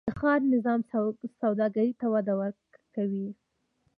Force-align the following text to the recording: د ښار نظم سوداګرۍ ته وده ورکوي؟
د 0.07 0.09
ښار 0.19 0.39
نظم 0.51 0.79
سوداګرۍ 1.41 1.89
ته 1.99 2.05
وده 2.13 2.33
ورکوي؟ 2.41 3.27